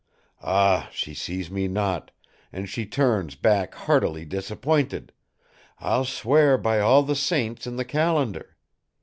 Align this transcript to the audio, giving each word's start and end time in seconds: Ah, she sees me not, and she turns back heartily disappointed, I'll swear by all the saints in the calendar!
Ah, 0.41 0.89
she 0.91 1.13
sees 1.13 1.51
me 1.51 1.67
not, 1.67 2.09
and 2.51 2.67
she 2.67 2.87
turns 2.87 3.35
back 3.35 3.75
heartily 3.75 4.25
disappointed, 4.25 5.13
I'll 5.77 6.05
swear 6.05 6.57
by 6.57 6.79
all 6.79 7.03
the 7.03 7.15
saints 7.15 7.67
in 7.67 7.75
the 7.75 7.85
calendar! 7.85 8.57